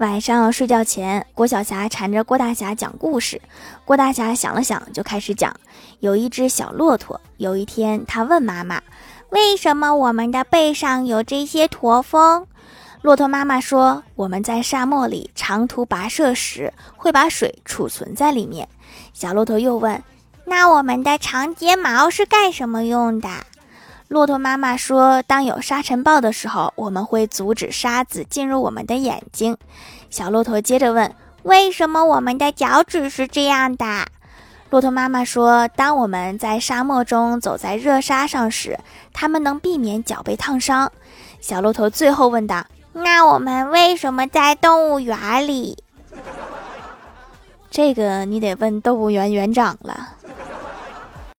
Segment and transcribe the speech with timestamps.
[0.00, 3.38] 晚上睡觉前，郭晓霞缠着郭大侠讲故事。
[3.84, 5.54] 郭大侠想了想，就开始讲：
[5.98, 8.80] 有一只小骆驼，有一天，他问妈妈
[9.28, 12.46] ：“为什么我们的背上有这些驼峰？”
[13.02, 18.66] 骆驼妈妈说：“我们在沙漠里长途跋涉时，会把水储存在里面。”
[19.12, 20.02] 小骆驼又问
[20.46, 23.28] ：“那我们的长睫毛是干什么用的？”
[24.10, 29.56] 骆驼妈妈说：“当有沙尘暴的时候，我们会阻止沙子进入我们的眼睛。”
[30.10, 33.86] 小骆驼接着问：“为什么我们的脚趾是这样的？”
[34.70, 38.76] 骆驼妈妈说：“当我们在沙漠中走在热沙上时，
[39.12, 40.90] 它们能避免脚被烫伤。”
[41.40, 45.78] 小骆驼最后问道：“那我们为什么在动物园里？”
[47.70, 50.14] 这个你得问动物园园长了。